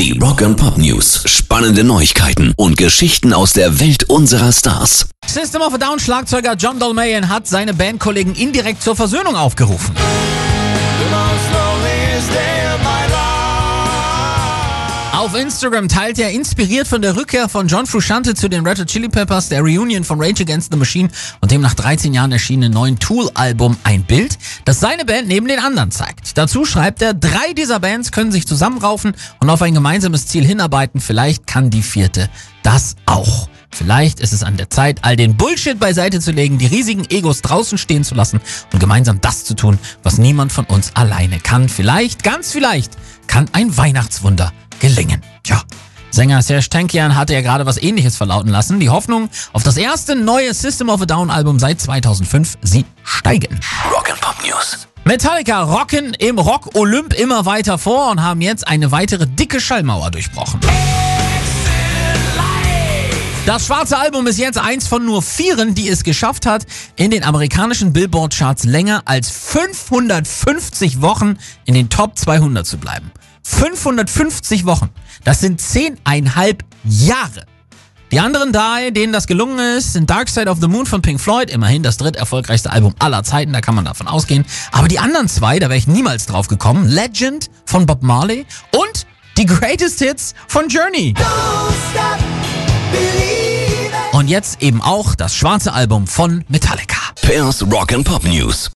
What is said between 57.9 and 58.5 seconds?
und haben